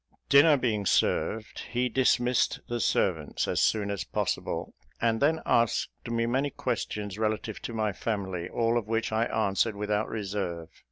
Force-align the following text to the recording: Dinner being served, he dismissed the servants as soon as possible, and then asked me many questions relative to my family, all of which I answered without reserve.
Dinner 0.29 0.57
being 0.57 0.87
served, 0.87 1.59
he 1.69 1.87
dismissed 1.87 2.59
the 2.67 2.79
servants 2.79 3.47
as 3.47 3.61
soon 3.61 3.91
as 3.91 4.03
possible, 4.03 4.73
and 4.99 5.21
then 5.21 5.41
asked 5.45 5.91
me 6.09 6.25
many 6.25 6.49
questions 6.49 7.19
relative 7.19 7.61
to 7.61 7.73
my 7.75 7.93
family, 7.93 8.49
all 8.49 8.79
of 8.79 8.87
which 8.87 9.11
I 9.11 9.25
answered 9.25 9.75
without 9.75 10.09
reserve. 10.09 10.69